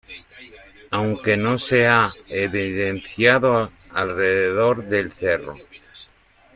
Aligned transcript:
Aunque 0.89 1.37
no 1.37 1.59
se 1.59 1.85
ha 1.85 2.09
evidenciado 2.27 3.69
alrededor 3.93 4.83
del 4.85 5.11
cerro. 5.11 5.55